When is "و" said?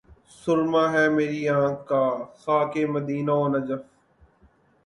3.41-3.45